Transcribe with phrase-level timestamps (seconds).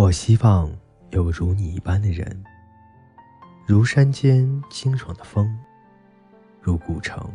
[0.00, 0.74] 我希望
[1.10, 2.42] 有如你一般的人，
[3.66, 5.54] 如山间清爽的风，
[6.58, 7.30] 如古城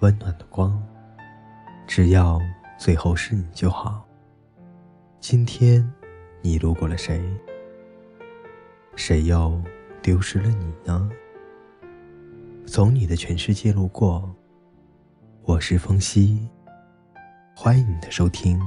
[0.00, 0.78] 温暖的光。
[1.86, 2.38] 只要
[2.76, 4.06] 最后是你就好。
[5.20, 5.90] 今天，
[6.42, 7.18] 你路过了谁？
[8.94, 9.58] 谁又
[10.02, 11.10] 丢失了你呢？
[12.66, 14.30] 从你的全世界路过，
[15.44, 16.46] 我是风夕，
[17.56, 18.60] 欢迎你的收听。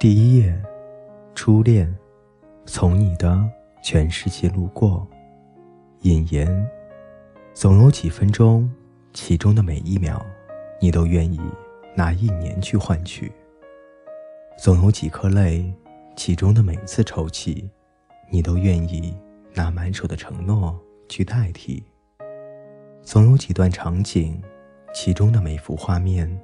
[0.00, 0.58] 第一页，
[1.34, 1.94] 初恋，
[2.64, 3.38] 从你的
[3.82, 5.06] 全世界路过。
[6.04, 6.66] 引言：
[7.52, 8.66] 总有几分钟，
[9.12, 10.18] 其中的每一秒，
[10.80, 11.38] 你都愿意
[11.94, 13.30] 拿一年去换取；
[14.56, 15.70] 总有几颗泪，
[16.16, 17.68] 其中的每一次抽泣，
[18.30, 19.14] 你都愿意
[19.52, 21.84] 拿满手的承诺去代替；
[23.02, 24.42] 总有几段场景，
[24.94, 26.40] 其中的每幅画面，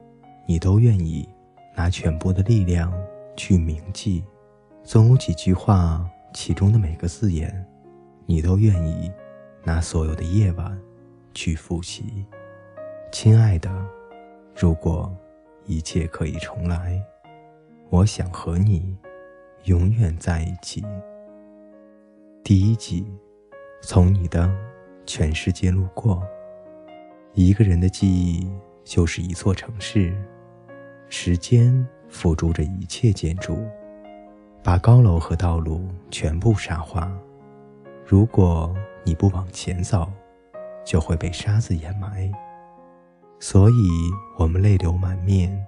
[0.47, 1.27] 你都愿意
[1.75, 2.93] 拿全部的力量。
[3.37, 4.25] 去铭记，
[4.83, 7.65] 总有几句话，其中的每个字眼，
[8.25, 9.11] 你都愿意
[9.63, 10.79] 拿所有的夜晚
[11.35, 12.25] 去复习。
[13.13, 13.71] 亲爱的，
[14.55, 15.15] 如果
[15.67, 17.03] 一切可以重来，
[17.91, 18.97] 我想和你
[19.65, 20.85] 永远在一起。
[22.43, 23.07] 第一集，
[23.83, 24.51] 从你的
[25.05, 26.23] 全世界路过。
[27.35, 28.51] 一个人的记忆
[28.83, 30.17] 就是一座城市，
[31.09, 31.87] 时间。
[32.09, 33.67] 辅助着一切建筑，
[34.63, 37.11] 把高楼和道路全部沙化。
[38.05, 40.11] 如果你不往前走，
[40.85, 42.31] 就会被沙子掩埋。
[43.39, 43.75] 所以，
[44.39, 45.67] 我们泪流满面，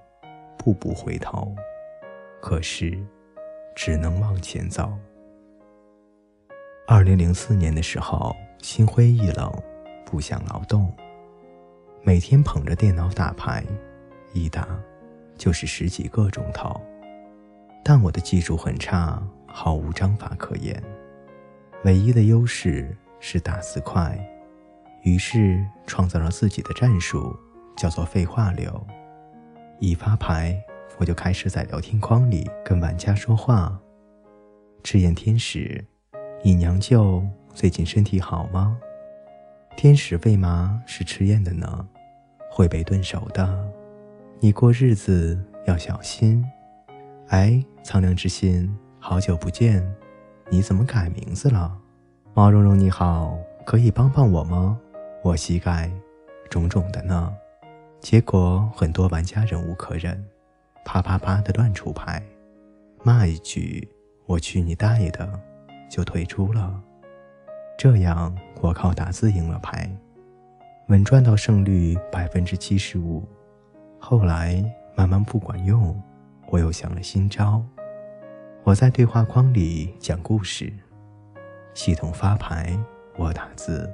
[0.56, 1.54] 步步回头。
[2.40, 2.98] 可是，
[3.74, 4.92] 只能往前走。
[6.86, 9.52] 二零零四年的时候，心灰意冷，
[10.06, 10.90] 不想劳动，
[12.02, 13.62] 每天捧着电脑打牌，
[14.32, 14.66] 一打。
[15.38, 16.78] 就是十几个钟头，
[17.84, 20.82] 但我的技术很差，毫无章法可言。
[21.84, 24.18] 唯一的优势是打字快，
[25.04, 27.34] 于是创造了自己的战术，
[27.76, 28.84] 叫做废话流。
[29.78, 30.60] 一发牌，
[30.98, 33.80] 我就开始在聊天框里跟玩家说话。
[34.82, 35.84] 赤焰天使，
[36.42, 37.24] 你娘舅
[37.54, 38.76] 最近身体好吗？
[39.76, 41.88] 天使为嘛是赤焰的呢？
[42.50, 43.72] 会被炖熟的。
[44.40, 46.44] 你过日子要小心。
[47.26, 49.84] 哎，苍凉之心，好久不见，
[50.48, 51.76] 你怎么改名字了？
[52.34, 54.78] 毛茸茸你好，可以帮帮我吗？
[55.24, 55.90] 我膝盖
[56.48, 57.34] 肿肿的呢。
[57.98, 60.24] 结果很多玩家忍无可忍，
[60.84, 62.22] 啪啪啪的乱出牌，
[63.02, 63.88] 骂一句
[64.26, 65.28] “我去你大爷的”，
[65.90, 66.80] 就退出了。
[67.76, 69.90] 这样我靠打字赢了牌，
[70.86, 73.26] 稳赚到胜率百分之七十五。
[73.98, 74.64] 后来
[74.96, 76.00] 慢慢不管用，
[76.48, 77.62] 我又想了新招。
[78.64, 80.72] 我在对话框里讲故事，
[81.74, 82.78] 系统发牌，
[83.16, 83.90] 我打字。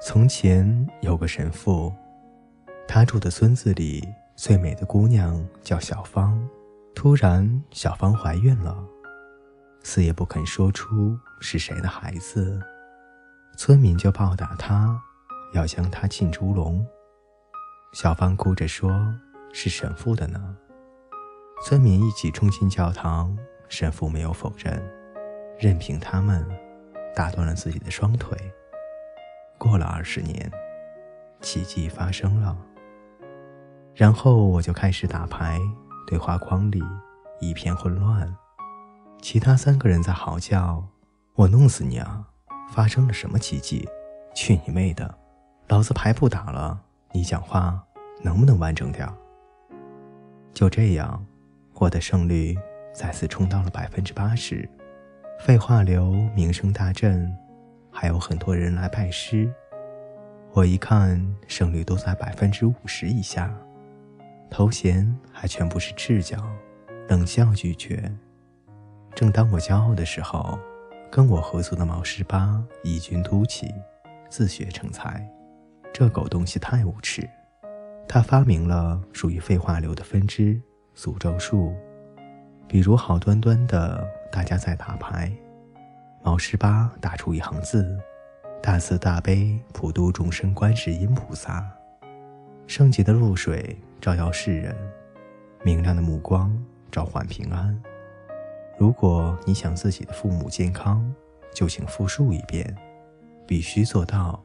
[0.00, 1.92] 从前有个神父，
[2.86, 6.40] 他住的村子里最美的姑娘叫小芳。
[6.94, 8.76] 突然，小芳怀孕了，
[9.82, 12.60] 死也不肯说出是谁的孩子。
[13.56, 15.00] 村民就暴打她，
[15.54, 16.84] 要将她进猪笼。
[17.92, 19.14] 小芳哭着说
[19.52, 20.56] ：“是神父的呢。”
[21.64, 23.36] 村民一起冲进教堂，
[23.68, 24.80] 神父没有否认，
[25.58, 26.46] 任凭他们
[27.16, 28.36] 打断了自己的双腿。
[29.56, 30.50] 过了二十年，
[31.40, 32.56] 奇迹发生了。
[33.94, 35.58] 然后我就开始打牌，
[36.06, 36.80] 对话框里
[37.40, 38.36] 一片混乱，
[39.20, 40.86] 其他三个人在嚎叫
[41.34, 42.28] ：“我弄死你啊！
[42.70, 43.88] 发生了什么奇迹？
[44.36, 45.18] 去你妹的！
[45.68, 46.82] 老子牌不打了！”
[47.12, 47.82] 你讲话
[48.22, 49.08] 能不能完整点？
[50.52, 51.24] 就这样，
[51.74, 52.56] 我的胜率
[52.92, 54.68] 再次冲到了百分之八十，
[55.40, 57.34] 废话流名声大振，
[57.90, 59.50] 还有很多人来拜师。
[60.52, 63.54] 我一看胜率都在百分之五十以下，
[64.50, 66.44] 头衔还全部是赤脚，
[67.08, 68.12] 冷笑拒绝。
[69.14, 70.58] 正当我骄傲的时候，
[71.10, 73.72] 跟我合作的毛十八异军突起，
[74.28, 75.26] 自学成才。
[75.98, 77.28] 这狗东西太无耻！
[78.06, 80.56] 他发明了属于废话流的分支
[80.94, 81.74] 诅咒术，
[82.68, 85.28] 比如好端端的大家在打牌，
[86.22, 87.98] 毛十八打出一行字
[88.62, 91.68] ：“大慈大悲普度众生观世音菩萨，
[92.68, 94.76] 圣洁的露水照耀世人，
[95.64, 96.56] 明亮的目光
[96.92, 97.76] 召唤平安。”
[98.78, 101.12] 如果你想自己的父母健康，
[101.52, 102.72] 就请复述一遍，
[103.48, 104.40] 必须做到，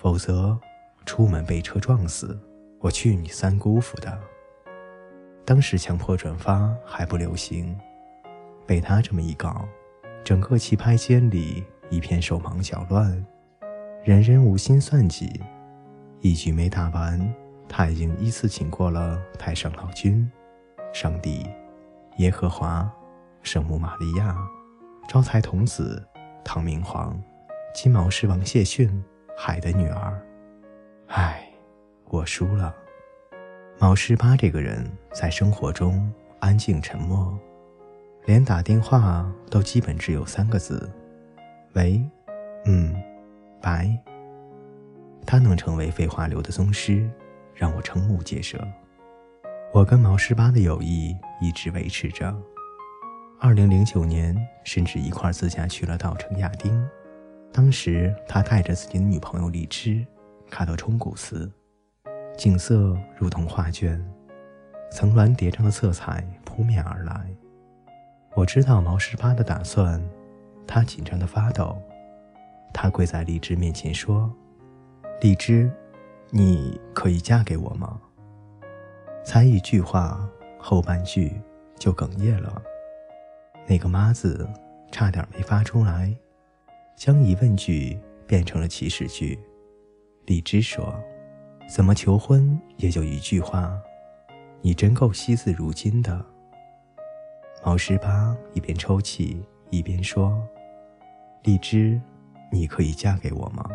[0.00, 0.58] 否则
[1.04, 2.40] 出门被车撞死，
[2.78, 4.18] 我去你三姑父的！
[5.44, 7.78] 当时强迫转发还不流行，
[8.66, 9.68] 被他这么一搞，
[10.24, 13.26] 整个棋牌间里一片手忙脚乱，
[14.02, 15.38] 人人无心算计，
[16.22, 17.34] 一局没打完，
[17.68, 20.26] 他已经依次请过了太上老君、
[20.94, 21.46] 上帝、
[22.16, 22.90] 耶和华、
[23.42, 24.34] 圣母玛利亚、
[25.06, 26.02] 招财童子、
[26.42, 27.22] 唐明皇、
[27.74, 29.04] 金毛狮王谢逊、
[29.42, 30.20] 海的女儿。
[31.06, 31.42] 唉，
[32.10, 32.74] 我输了。
[33.78, 37.34] 毛十八这个人在生活中安静沉默，
[38.26, 40.92] 连打电话都基本只有三个字
[41.72, 42.06] ：“喂，
[42.66, 42.94] 嗯，
[43.62, 43.98] 拜。”
[45.26, 47.08] 他能成为废话流的宗师，
[47.54, 48.62] 让我瞠目结舌。
[49.72, 52.36] 我跟毛十八的友谊一直维持着。
[53.40, 56.86] 二零零九年，甚至一块自驾去了稻城亚丁。
[57.52, 60.06] 当时他带着自己的女朋友荔枝，
[60.50, 61.50] 卡到冲古寺。
[62.36, 64.02] 景色如同画卷，
[64.90, 67.26] 层峦叠嶂的色彩扑面而来。
[68.34, 70.00] 我知道毛十八的打算，
[70.66, 71.76] 他紧张的发抖。
[72.72, 74.32] 他跪在荔枝面前说
[75.20, 75.70] ：“荔枝，
[76.30, 78.00] 你可以嫁给我吗？”
[79.24, 80.26] 才一句话，
[80.58, 81.32] 后半句
[81.76, 82.62] 就哽咽了。
[83.66, 84.48] 那个“妈”字
[84.92, 86.14] 差点没发出来，
[86.96, 89.38] 将疑问句变成了祈使句。
[90.26, 90.94] 荔枝说。
[91.72, 93.80] 怎么求婚也就一句话，
[94.60, 96.20] 你真够惜字如金的。
[97.64, 99.40] 毛十八一边抽泣
[99.70, 100.42] 一边说
[101.44, 102.00] ：“荔枝，
[102.50, 103.70] 你可以嫁给我吗？”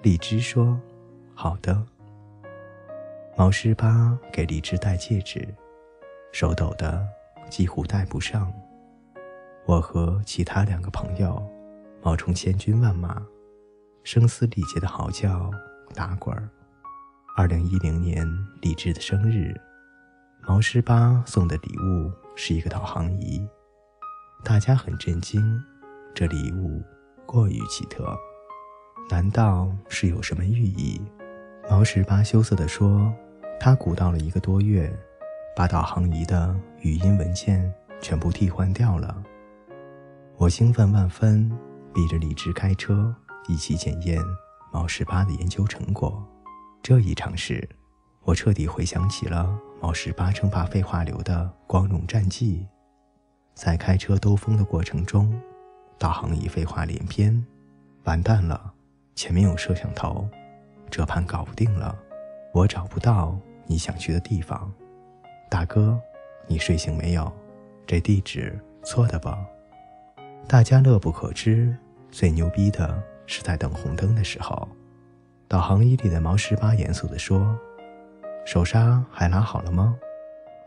[0.00, 0.80] 荔枝说
[1.34, 1.84] ：“好的。”
[3.36, 5.44] 毛十八给荔枝戴戒指，
[6.30, 7.04] 手抖得
[7.50, 8.54] 几乎戴不上。
[9.64, 11.44] 我和其他两个朋友
[12.06, 13.20] 冒充千军万马，
[14.04, 15.50] 声嘶力竭的嚎叫
[15.92, 16.48] 打滚儿。
[17.36, 18.24] 二零一零年，
[18.62, 19.52] 荔枝的生日，
[20.46, 23.44] 毛十八送的礼物是一个导航仪，
[24.44, 25.60] 大家很震惊，
[26.14, 26.80] 这礼物
[27.26, 28.16] 过于奇特，
[29.10, 31.02] 难道是有什么寓意？
[31.68, 33.12] 毛十八羞涩地说
[33.58, 34.96] ：“他鼓捣了一个多月，
[35.56, 39.20] 把导航仪的语音文件全部替换掉了。”
[40.38, 41.50] 我兴奋万分，
[41.96, 43.16] 逼着荔枝开车
[43.48, 44.22] 一起检验
[44.70, 46.22] 毛十八的研究成果。
[46.82, 47.66] 这一尝试，
[48.20, 52.66] 我彻底回想起了毛十八称霸废话流的光荣战绩。
[53.54, 55.40] 在开车兜风的过程中，
[55.96, 57.42] 导航仪废话连篇，
[58.04, 58.74] 完蛋了，
[59.14, 60.28] 前面有摄像头，
[60.90, 61.96] 这盘搞不定了，
[62.52, 63.34] 我找不到
[63.64, 64.70] 你想去的地方。
[65.48, 65.98] 大哥，
[66.46, 67.32] 你睡醒没有？
[67.86, 69.38] 这地址错的吧？
[70.46, 71.74] 大家乐不可支。
[72.16, 74.66] 最牛逼的是在等红灯的时候。
[75.46, 77.54] 导航仪里的毛十八严肃地说
[78.46, 79.94] ：“手刹还拉好了吗？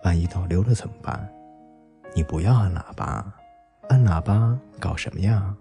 [0.04, 1.28] 万一倒溜了怎么办？
[2.14, 3.34] 你不要按喇叭，
[3.88, 5.52] 按喇叭搞什么呀？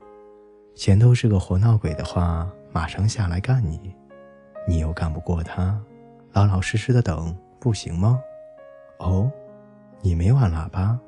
[0.76, 3.96] 前头是个活闹鬼的话，马上下来干你。
[4.67, 5.81] 你又干不过他，
[6.32, 8.20] 老老实实的等不行吗？
[8.99, 9.32] 哦，
[10.02, 11.00] 你没按喇叭，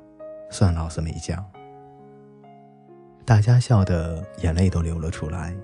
[0.49, 1.45] 算老子没讲。”
[3.25, 5.55] 大家笑得眼泪都流了出来。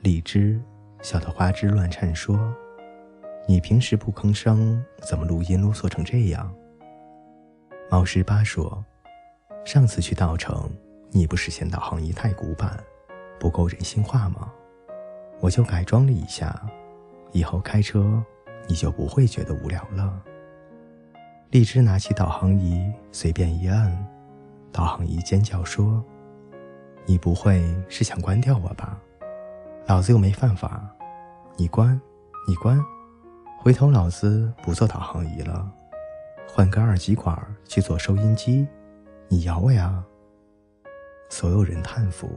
[0.00, 0.60] 荔枝。
[1.02, 2.50] 笑得花枝乱颤，说
[3.46, 6.50] ：“你平时不吭声，怎么录音啰嗦成这样？”
[7.92, 8.82] 猫十八说
[9.66, 10.70] ：“上次去稻城，
[11.10, 12.82] 你不是嫌导航仪太古板，
[13.38, 14.50] 不够人性化吗？
[15.40, 16.58] 我就改装了一下，
[17.32, 18.24] 以后开车
[18.66, 20.22] 你就不会觉得无聊了。”
[21.52, 23.94] 荔枝拿起导航仪，随便一按，
[24.72, 26.02] 导航仪尖叫说
[27.06, 28.98] ：“你不会是想关掉我吧？
[29.86, 30.88] 老子又没犯法。”
[31.56, 32.00] 你关，
[32.48, 32.84] 你关，
[33.60, 35.70] 回头老子不做导航仪了，
[36.48, 38.66] 换个二极管去做收音机，
[39.28, 40.02] 你咬我呀！
[41.30, 42.28] 所有人叹服。